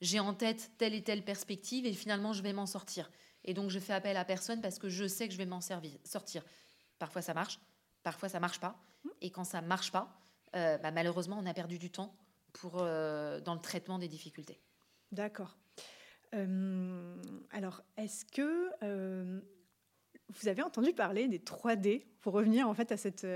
[0.00, 3.10] j'ai en tête telle et telle perspective et finalement je vais m'en sortir.
[3.44, 5.60] Et donc je fais appel à personne parce que je sais que je vais m'en
[5.60, 6.42] sortir.
[6.98, 7.60] Parfois ça marche,
[8.02, 8.82] parfois ça marche pas.
[9.20, 10.18] Et quand ça marche pas,
[10.56, 12.16] euh, bah, malheureusement on a perdu du temps
[12.54, 14.58] pour euh, dans le traitement des difficultés.
[15.12, 15.58] D'accord.
[16.34, 18.70] Euh, alors, est-ce que
[20.28, 23.26] vous avez entendu parler des 3D pour revenir en fait à cette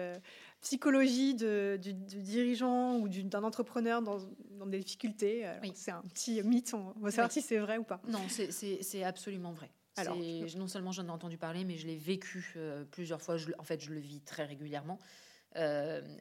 [0.60, 4.18] psychologie de, du, dirigeant ou d'un entrepreneur dans,
[4.66, 5.46] des difficultés.
[5.74, 8.00] C'est un petit mythe, on va savoir si c'est vrai ou pas.
[8.08, 9.70] Non, c'est absolument vrai.
[9.96, 10.16] Alors,
[10.56, 13.36] non seulement j'en ai entendu parler, mais je l'ai vécu euh, plusieurs fois.
[13.36, 14.98] Je, en fait, je le vis très régulièrement.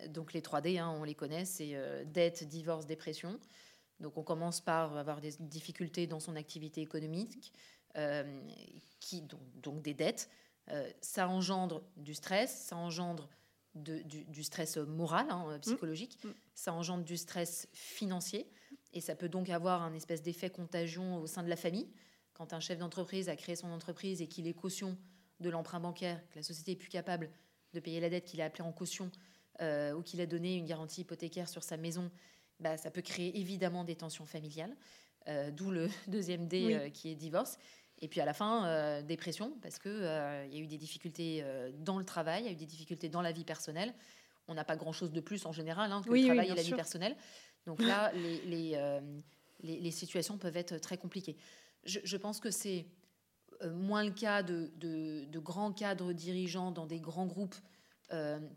[0.09, 3.39] donc les 3D, hein, on les connaît, c'est dette, divorce, dépression.
[3.99, 7.53] Donc on commence par avoir des difficultés dans son activité économique,
[8.99, 9.23] qui,
[9.61, 10.29] donc, des dettes.
[11.01, 13.29] Ça engendre du stress, ça engendre
[13.75, 15.59] du, stress moral, hein, mmh.
[15.61, 16.29] psychologique, mmh.
[16.53, 18.47] ça engendre du stress financier,
[18.93, 21.89] et ça peut donc avoir un espèce d'effet contagion au sein de la famille.
[22.33, 24.97] Quand un chef d'entreprise a créé son entreprise et qu'il est caution
[25.39, 27.29] de l'emprunt bancaire, que la société est plus capable
[27.73, 29.11] de payer la dette qu'il a appelée en caution,
[29.61, 32.09] euh, ou qu'il a donné une garantie hypothécaire sur sa maison,
[32.59, 34.75] bah, ça peut créer évidemment des tensions familiales,
[35.27, 37.57] euh, d'où le deuxième D euh, qui est divorce.
[37.99, 41.43] Et puis à la fin, dépression, parce qu'il il y a eu des difficultés
[41.79, 43.93] dans le travail, il y a eu des difficultés dans la vie personnelle.
[44.47, 46.73] On n'a pas grand-chose de plus en général hein, que le travail et la vie
[46.73, 47.15] personnelle.
[47.65, 48.11] Donc là,
[48.45, 49.01] les,
[49.61, 51.35] les, situations peuvent être très compliquées.
[51.83, 52.85] Je, pense que c'est
[53.71, 57.55] moins le cas de, de, grands cadres dirigeants dans des grands groupes,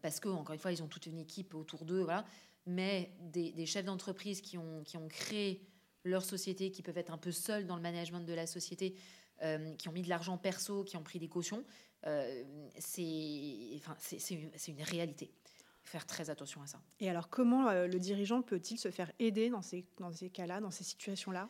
[0.01, 2.25] parce que, encore une fois, ils ont toute une équipe autour d'eux, voilà.
[2.67, 5.67] mais des, chefs d'entreprise qui ont, qui ont créé
[6.05, 8.95] leur société, qui peuvent être un peu seuls dans le management de la société,
[9.43, 11.65] euh, qui ont mis de l'argent perso, qui ont pris des cautions,
[12.07, 12.45] euh,
[12.79, 13.97] c'est enfin,
[14.69, 15.33] une réalité.
[15.85, 16.81] Faire très attention à ça.
[17.01, 20.61] Et alors, comment euh, le dirigeant peut-il se faire aider dans ces, dans ces cas-là,
[20.61, 21.49] dans ces situations-là?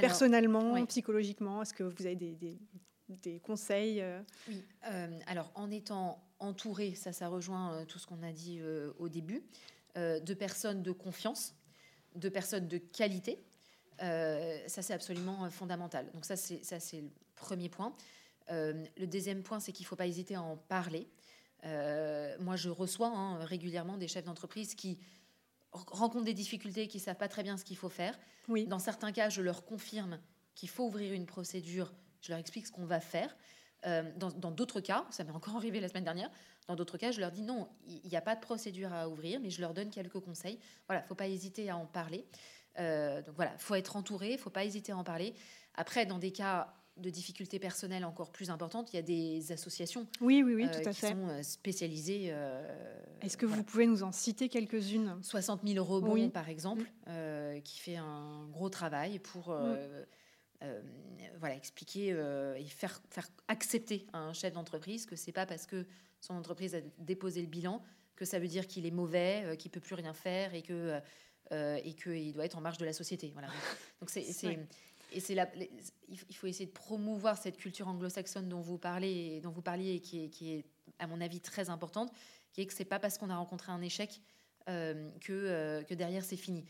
[0.00, 2.58] Personnellement, psychologiquement, est-ce que vous avez des, des,
[3.08, 4.04] des conseils
[4.48, 4.64] Oui.
[5.26, 8.60] alors, en étant entouré, ça, ça rejoint tout ce qu'on a dit
[8.98, 9.44] au début,
[9.94, 11.54] de personnes de confiance,
[12.16, 13.38] de personnes de qualité,
[14.02, 16.10] euh, ça, c'est absolument euh, fondamental.
[16.12, 17.94] Donc ça, c'est le premier point.
[18.50, 21.08] Euh, le deuxième point, c'est qu'il ne faut pas hésiter à en parler.
[21.64, 24.98] moi, je reçois hein, régulièrement des chefs d'entreprise qui
[25.72, 28.18] rencontrent des difficultés, qui ne savent pas très bien ce qu'il faut faire.
[28.48, 28.66] Oui.
[28.66, 30.18] Dans certains cas, je leur confirme
[30.54, 31.92] qu'il faut ouvrir une procédure.
[32.22, 33.36] Je leur explique ce qu'on va faire.
[34.16, 36.30] dans d'autres cas, ça m'est encore arrivé la semaine dernière,
[36.70, 39.40] dans d'autres cas, je leur dis non, il n'y a pas de procédure à ouvrir,
[39.40, 40.56] mais je leur donne quelques conseils.
[40.86, 42.24] Voilà, il ne faut pas hésiter à en parler.
[42.78, 45.34] Euh, donc voilà, faut être entouré, faut pas hésiter à en parler.
[45.74, 50.06] Après, dans des cas de difficultés personnelles encore plus importantes, il y a des associations
[50.20, 52.34] oui, oui, oui, tout euh, à qui sont euh, spécialisées.
[53.22, 55.18] Est-ce que vous pouvez nous en citer quelques-unes?
[55.22, 57.62] 60 000 rebonds, par exemple, mm.
[57.62, 59.54] qui fait un gros travail pour
[61.38, 65.86] voilà, expliquer et faire, faire accepter à un chef d'entreprise que c'est pas parce que
[66.20, 67.82] son entreprise a déposé le bilan
[68.14, 71.00] que ça veut dire qu'il est mauvais, qu'il peut plus rien faire et que
[71.50, 73.30] et qu'il doit être en marge de la société.
[73.32, 73.48] Voilà.
[74.00, 74.22] Donc c'est,
[75.12, 75.36] et c'est
[76.08, 80.00] il faut essayer de promouvoir cette culture anglo-saxonne dont vous parlez, dont vous parliez, et
[80.00, 80.64] qui est, qui est,
[80.98, 82.12] à mon avis, très importante,
[82.52, 84.20] qui est que c'est pas parce qu'on a rencontré un échec
[84.68, 86.64] euh, que, euh, que derrière c'est fini.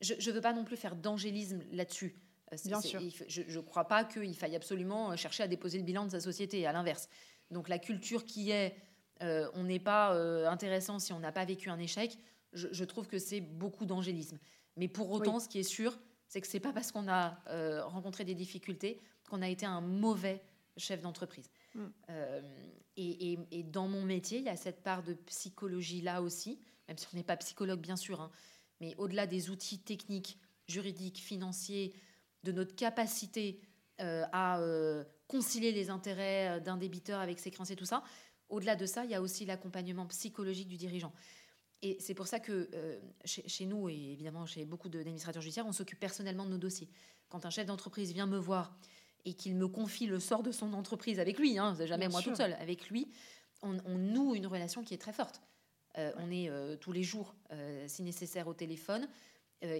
[0.00, 2.16] Je ne veux pas non plus faire d'angélisme là-dessus.
[2.64, 3.02] Bien sûr.
[3.28, 6.66] je ne crois pas qu'il faille absolument chercher à déposer le bilan de sa société,
[6.66, 7.08] à l'inverse.
[7.50, 8.74] Donc la culture qui est,
[9.20, 10.14] on n'est pas
[10.48, 12.16] intéressant si on n'a pas vécu un échec,
[12.52, 14.38] je, trouve que c'est beaucoup d'angélisme.
[14.76, 17.84] Mais pour autant, ce qui est sûr, c'est que c'est pas parce qu'on a euh,
[17.84, 20.42] rencontré des difficultés qu'on a été un mauvais
[20.76, 21.50] chef d'entreprise.
[21.74, 21.84] Mm.
[22.10, 22.42] Euh,
[22.96, 27.06] et, dans mon métier, il y a cette part de psychologie là aussi, même si
[27.12, 28.30] on n'est pas psychologue bien sûr, hein,
[28.80, 31.94] mais au-delà des outils techniques, juridiques, financiers,
[32.44, 33.60] de notre capacité
[34.00, 34.60] euh, à
[35.26, 38.02] concilier les intérêts d'un débiteur avec ses créanciers, tout ça,
[38.48, 41.12] au-delà de ça, il y a aussi l'accompagnement psychologique du dirigeant.
[41.82, 45.72] Et c'est pour ça que euh, chez, nous, et évidemment chez beaucoup d'administrateurs judiciaires, on
[45.72, 46.88] s'occupe personnellement de nos dossiers.
[47.28, 48.76] Quand un chef d'entreprise vient me voir
[49.24, 52.36] et qu'il me confie le sort de son entreprise avec lui, hein, jamais moi toute
[52.36, 53.08] seule, avec lui,
[53.62, 55.40] on, noue une relation qui est très forte.
[55.98, 57.34] Euh, on est euh, tous les jours,
[57.86, 59.08] si nécessaire, au téléphone.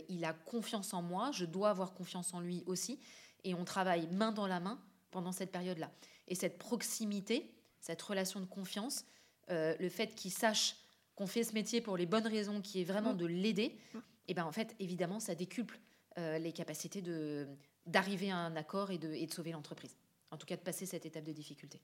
[0.08, 3.00] il a confiance en moi, je dois avoir confiance en lui aussi.
[3.44, 4.80] Et on travaille main dans la main
[5.11, 5.90] pendant cette période-là.
[6.28, 9.04] Et cette proximité, cette relation de confiance,
[9.48, 10.76] le fait qu'il sache
[11.18, 13.16] qu'on fait ce métier pour les bonnes raisons, qui est vraiment mm.
[13.16, 13.98] de l'aider, mm.
[13.98, 15.81] et eh ben en fait, évidemment, ça décuple
[16.16, 17.48] euh, les capacités de
[17.87, 19.96] d'arriver à un accord et de, et de sauver l'entreprise.
[20.31, 21.81] En tout cas, de passer cette étape de difficulté.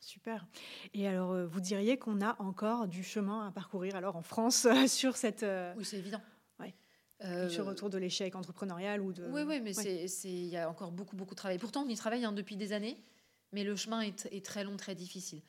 [0.00, 0.46] Super.
[0.94, 4.66] Et alors, euh, vous diriez qu'on a encore du chemin à parcourir alors en France
[4.88, 5.44] sur cette.
[5.44, 6.20] Euh, oui, c'est évident.
[6.58, 6.74] Ouais.
[7.50, 9.24] sur retour de l'échec entrepreneurial ou de.
[9.28, 11.58] Oui, oui, mais c'est il y a encore beaucoup, beaucoup de travail.
[11.58, 12.96] Pourtant, on y travaille hein, depuis des années,
[13.52, 15.42] mais le chemin est, est très long, très difficile.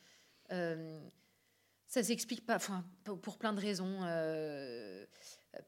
[1.90, 3.98] Ça s'explique pas, enfin, pour plein de raisons.
[4.04, 5.04] Euh,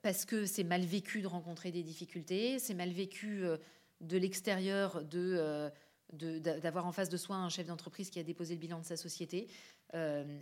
[0.02, 3.56] parce que c'est mal vécu de rencontrer des difficultés, c'est mal vécu euh,
[4.00, 5.68] de l'extérieur de euh,
[6.12, 8.96] d'avoir en face de soi un chef d'entreprise qui a déposé le bilan de sa
[8.98, 9.48] société.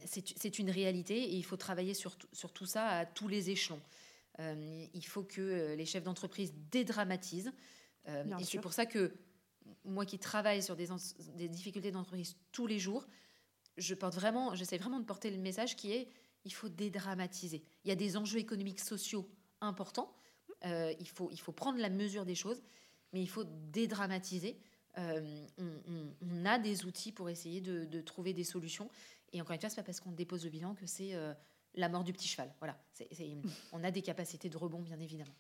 [0.05, 3.81] c'est une réalité et il faut travailler sur, sur, tout ça à tous les échelons.
[4.41, 7.53] il faut que les chefs d'entreprise dédramatisent.
[8.09, 9.15] et c'est pour ça que
[9.85, 10.89] moi qui travaille sur des,
[11.37, 13.07] des difficultés d'entreprise tous les jours,
[13.81, 16.09] je porte vraiment, j'essaie vraiment de porter le message qui est
[16.45, 17.63] il faut dédramatiser.
[17.85, 19.29] Il y a des enjeux économiques sociaux
[19.61, 20.15] importants.
[20.65, 22.63] Euh, il, faut, il faut prendre la mesure des choses,
[23.13, 24.59] mais il faut dédramatiser.
[24.99, 28.91] Euh, on, a des outils pour essayer de, trouver des solutions.
[29.33, 31.33] Et encore une fois, ce n'est pas parce qu'on dépose le bilan que c'est euh,
[31.75, 32.53] la mort du petit cheval.
[32.59, 32.79] Voilà.
[33.73, 35.35] on a des capacités de rebond, bien évidemment.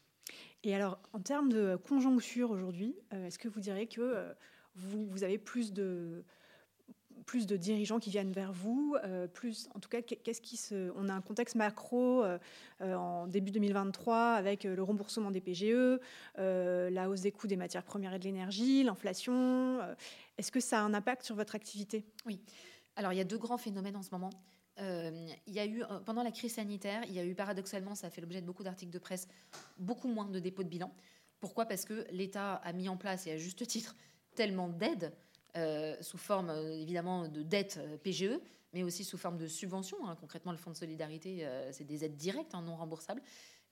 [0.62, 4.34] Et alors, en termes de conjoncture aujourd'hui, est-ce que vous direz que
[4.76, 6.24] vous, avez plus de,
[7.26, 10.90] plus de dirigeants qui viennent vers vous, euh, plus, en tout cas, qu'est-ce qui se,
[10.96, 12.38] on a un contexte macro euh,
[12.80, 16.00] euh, en début 2023 avec le remboursement des PGE,
[16.36, 19.80] la hausse des coûts des matières premières et de l'énergie, l'inflation.
[20.38, 22.04] Est-ce que ça a un impact sur votre activité?
[22.26, 22.40] Oui.
[22.96, 24.30] Alors il y a deux grands phénomènes en ce moment.
[24.78, 28.10] il y a eu pendant la crise sanitaire, il y a eu paradoxalement, ça a
[28.10, 29.28] fait l'objet de beaucoup d'articles de presse,
[29.78, 30.92] beaucoup moins de dépôts de bilan.
[31.40, 31.66] Pourquoi?
[31.66, 33.94] Parce que l'État a mis en place et à juste titre
[34.34, 35.12] tellement d'aides
[36.00, 38.38] sous forme euh, évidemment de dettes euh, PGE,
[38.72, 40.06] mais aussi sous forme de subventions.
[40.06, 40.16] Hein.
[40.20, 43.22] Concrètement, le fonds de solidarité, c'est des aides directes, hein, non remboursables.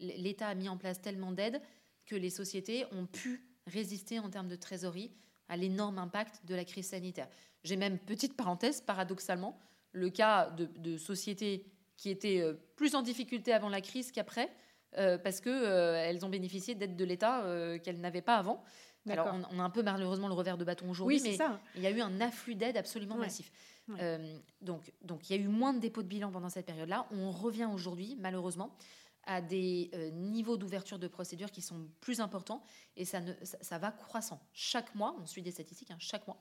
[0.01, 1.61] L'État a mis en place tellement d'aides
[2.05, 5.13] que les sociétés ont pu résister en termes de trésorerie
[5.49, 7.29] à l'énorme impact de la crise sanitaire.
[7.63, 9.57] J'ai même, petite parenthèse, paradoxalement,
[9.93, 11.65] le cas de, sociétés
[11.97, 12.43] qui étaient
[12.75, 14.51] plus en difficulté avant la crise qu'après,
[14.93, 17.45] parce qu'elles ont bénéficié d'aides de l'État
[17.85, 18.65] qu'elles n'avaient pas avant.
[19.11, 21.39] Alors, on, a un peu malheureusement le revers de bâton aujourd'hui, mais
[21.77, 23.51] il y a eu un afflux d'aide absolument massif.
[23.99, 27.07] Euh, donc, donc, il y a eu moins de dépôts de bilan pendant cette période-là.
[27.11, 28.77] On revient aujourd'hui, malheureusement,
[29.25, 32.63] à des euh, niveaux d'ouverture de procédures qui sont plus importants
[32.97, 34.41] et ça, ne, ça, va croissant.
[34.53, 36.39] Chaque mois, on suit des statistiques, hein, chaque mois,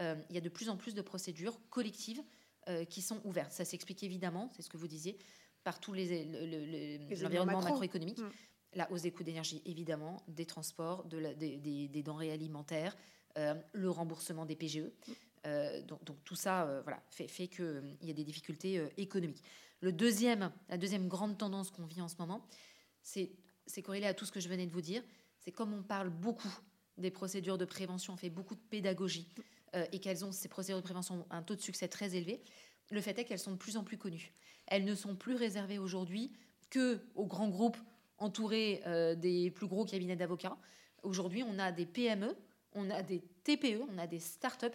[0.00, 2.22] euh, il y a de plus en plus de procédures collectives
[2.90, 3.52] qui sont ouvertes.
[3.52, 5.16] Ça s'explique évidemment, c'est ce que vous disiez,
[5.64, 6.26] par tous les,
[7.18, 8.18] l'environnement macroéconomique.
[8.18, 8.30] Mm
[8.74, 12.96] la hausse des coûts d'énergie, évidemment, des transports, des, denrées alimentaires,
[13.36, 14.90] euh, le remboursement des PGE.
[15.46, 19.42] Euh, donc, tout ça euh, voilà, fait, fait qu'il y a des difficultés économiques.
[19.80, 22.44] Le deuxième, la deuxième grande tendance qu'on vit en ce moment,
[23.02, 25.02] c'est corrélé à tout ce que je venais de vous dire.
[25.38, 26.52] C'est comme on parle beaucoup
[26.96, 29.28] des procédures de prévention, on fait beaucoup de pédagogie
[29.92, 32.42] et qu'elles ont, ces procédures de prévention, un taux de succès très élevé,
[32.90, 34.32] le fait est qu'elles sont de plus en plus connues.
[34.66, 36.32] Elles ne sont plus réservées aujourd'hui
[36.70, 37.76] que aux grands groupes
[38.18, 40.56] entouré euh, des plus gros cabinets d'avocats.
[41.02, 42.36] Aujourd'hui, on a des PME,
[42.72, 44.66] on a des TPE, on a des startups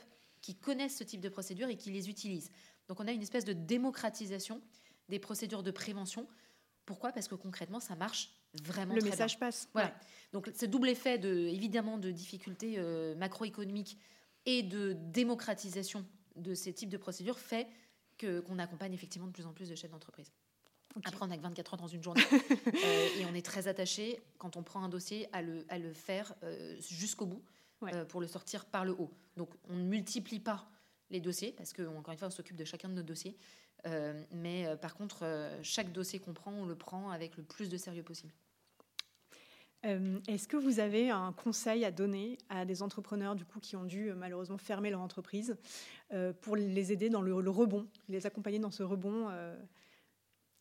[0.42, 2.52] qui connaissent ce type de procédures et qui les utilisent.
[2.88, 4.62] Donc on a une espèce de démocratisation
[5.10, 6.28] des procédures de prévention.
[6.86, 7.12] Pourquoi?
[7.12, 8.32] Parce que concrètement, ça marche
[8.64, 9.70] vraiment Le message passe.
[9.74, 9.94] Voilà.
[10.32, 13.98] Donc ce double effet de évidemment de difficultés euh, macroéconomiques
[14.46, 17.68] et de démocratisation de ces types de procédures fait
[18.18, 20.32] que qu'on accompagne effectivement de plus en plus de chefs d'entreprise.
[21.06, 22.24] Après, on n'a que 24 heures dans une journée.
[22.86, 25.94] Euh, et on est très attaché, quand on prend un dossier, à le, à le
[25.94, 27.42] faire euh, jusqu'au bout
[27.84, 29.12] euh, pour le sortir par le haut.
[29.38, 30.66] Donc, on ne multiplie pas
[31.12, 33.38] les dossiers, parce qu'encore une fois, on s'occupe de chacun de nos dossiers.
[34.32, 38.04] mais par contre, chaque dossier qu'on prend, on le prend avec le plus de sérieux
[38.04, 38.34] possible.
[39.84, 43.84] Est-ce que vous avez un conseil à donner à des entrepreneurs du coup qui ont
[43.84, 45.56] dû malheureusement fermer leur entreprise
[46.42, 49.30] pour les aider dans le, le, rebond, les accompagner dans ce rebond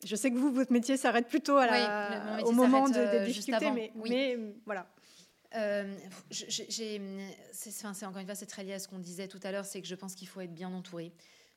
[0.05, 3.91] je sais que vous, votre métier s'arrête plutôt au moment de, des euh, difficultés, mais,
[3.95, 4.87] mais, voilà.
[5.55, 5.95] Euh,
[6.31, 9.81] c'est encore une fois, c'est très lié à ce qu'on disait tout à l'heure, c'est
[9.81, 11.13] que je pense qu'il faut être bien entouré.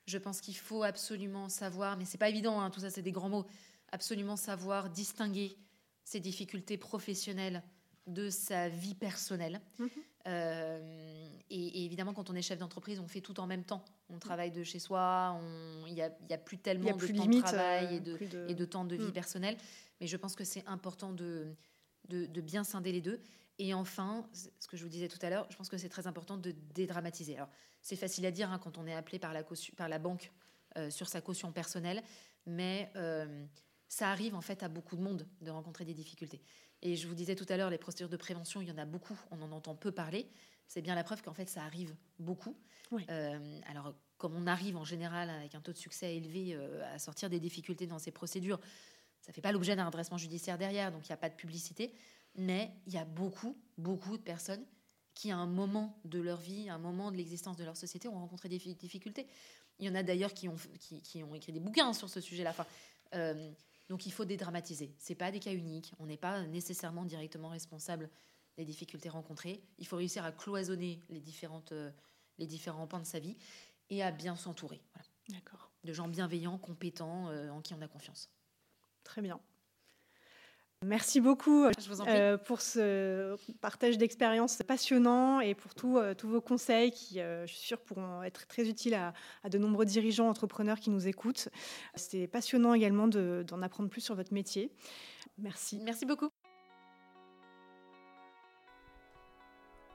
[0.07, 3.13] Je pense qu'il faut absolument savoir, mais c'est pas évident, hein, tout ça, c'est des
[3.13, 3.47] grands mots,
[3.91, 5.57] absolument savoir distinguer
[6.05, 7.63] ses difficultés professionnelles
[8.07, 9.61] de sa vie personnelle.
[9.79, 9.91] Mhm.
[10.29, 13.85] Euh, et, évidemment, quand on est chef d'entreprise, on fait tout en même temps.
[14.09, 15.41] On travaille de chez soi,
[15.87, 18.85] il n'y a, a, plus tellement de temps de travail et, de, et, de, temps
[18.85, 19.13] de vie mm.
[19.13, 19.57] personnelle.
[20.01, 21.55] Mais je pense que c'est important de,
[22.09, 23.21] de, bien scinder les deux.
[23.59, 26.07] Et enfin, ce que je vous disais tout à l'heure, je pense que c'est très
[26.07, 27.37] important de dédramatiser.
[27.37, 27.49] Alors,
[27.81, 29.43] c'est facile à dire hein, quand on est appelé par la,
[29.77, 30.33] par la banque
[30.77, 32.03] euh, sur sa caution personnelle,
[32.45, 33.47] mais euh,
[33.89, 36.43] ça arrive en fait à beaucoup de monde de rencontrer des difficultés.
[36.87, 38.85] Et je vous disais tout à l'heure, les procédures de prévention, il y en a
[38.85, 40.31] beaucoup, on en entend peu parler.
[40.69, 42.57] C'est bien la preuve qu'en fait, ça arrive beaucoup.
[43.11, 47.01] Euh, alors, comme on arrive en général avec un taux de succès élevé euh, à
[47.01, 48.61] sortir des difficultés dans ces procédures,
[49.21, 51.35] ça ne fait pas l'objet d'un redressement judiciaire derrière, donc il n'y a pas de
[51.35, 51.93] publicité.
[52.37, 54.65] Mais il y a beaucoup, beaucoup de personnes
[55.13, 58.07] qui, à un moment de leur vie, à un moment de l'existence de leur société,
[58.07, 59.27] ont rencontré des difficultés.
[59.81, 62.51] Il y en a d'ailleurs qui ont, qui, ont écrit des bouquins sur ce sujet-là.
[62.51, 62.67] Enfin,
[63.17, 63.51] euh,
[63.89, 64.95] donc il faut dédramatiser.
[64.99, 65.93] Ce pas des cas uniques.
[65.99, 68.11] On n'est pas nécessairement directement responsable
[68.57, 69.63] des difficultés rencontrées.
[69.79, 71.91] Il faut réussir à cloisonner les, différentes, euh,
[72.39, 73.37] les différents pans de sa vie
[73.91, 74.81] et à bien s'entourer.
[75.29, 75.71] D'accord.
[75.85, 78.31] De gens bienveillants, compétents, euh, en qui on a confiance.
[79.05, 79.41] Très bien.
[80.87, 82.15] Merci beaucoup Je vous en prie.
[82.17, 87.45] euh, pour ce partage d'expériences passionnant et pour tout, euh, tous vos conseils qui, euh,
[87.47, 89.13] je suis sûre, pourront être très utiles à,
[89.43, 91.49] à de nombreux dirigeants, entrepreneurs qui nous écoutent.
[91.97, 94.71] C'était passionnant également de- d'en apprendre plus sur votre métier.
[95.39, 95.81] Merci.
[95.85, 96.29] Merci beaucoup.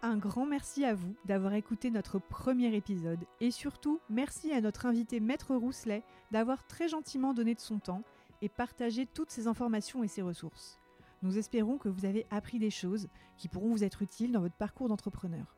[0.03, 4.87] Un grand merci à vous d'avoir écouté notre premier épisode et surtout merci à notre
[4.87, 8.01] invité Maître Rousselet d'avoir très gentiment donné de son temps
[8.41, 10.79] et partagé toutes ces informations et ces ressources.
[11.21, 13.07] Nous espérons que vous avez appris des choses
[13.37, 15.55] qui pourront vous être utiles dans votre parcours d'entrepreneur.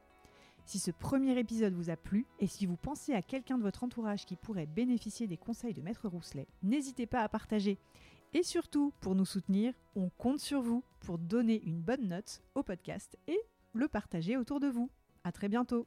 [0.65, 3.83] Si ce premier épisode vous a plu et si vous pensez à quelqu'un de votre
[3.83, 7.77] entourage qui pourrait bénéficier des conseils de Maître Rousselet, n'hésitez pas à partager.
[8.33, 12.63] Et surtout, pour nous soutenir, on compte sur vous pour donner une bonne note au
[12.63, 13.39] podcast et
[13.73, 14.89] le partager autour de vous.
[15.23, 15.85] À très bientôt.